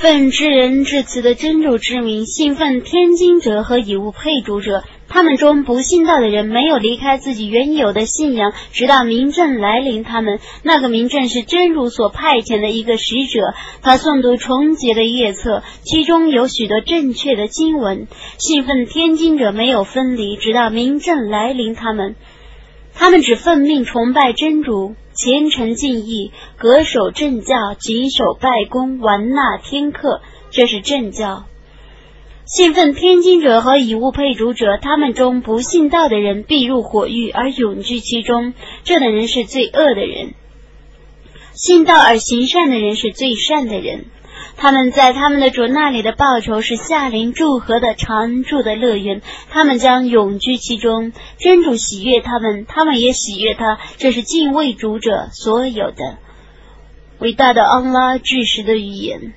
[0.00, 10.04] 奉知人至此的真主之名，信奉天经者和以物配主者，他们中不信道的人没有离开自己原有的信仰，直到明正来临。
[10.04, 13.40] 他们那个明正是真主所派遣的一个使者，
[13.82, 18.06] 他诵读重洁的夜册，其中有许多正确的经文。
[18.38, 21.74] 信奉天经者没有分离，直到明正来临。
[21.74, 22.14] 他们，
[22.94, 24.94] 他们只奉命崇拜真主。
[25.18, 26.30] 虔诚敬意，
[26.60, 30.20] 恪守正教，谨守拜功，玩纳天课，
[30.52, 31.44] 这是正教。
[32.44, 38.54] 信奉天经者和以物配主者，他们中不信道的人必入火狱而永居其中，
[38.84, 40.34] 这等人是最恶的人。
[41.52, 44.04] 信道而行善的人是最善的人。
[44.56, 51.12] 他们在他们的主那里的报酬是夏林祝贺的常住的乐园，他们将永居其中。
[51.38, 53.78] 真主喜悦他们，他们也喜悦他。
[53.96, 56.18] 这是敬畏主者所有的
[57.18, 59.32] 伟大的安拉巨石的语言。